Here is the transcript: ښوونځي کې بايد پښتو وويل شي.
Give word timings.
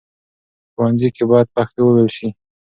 ښوونځي 0.73 1.09
کې 1.15 1.23
بايد 1.29 1.47
پښتو 1.55 1.79
وويل 1.85 2.09
شي. 2.17 2.29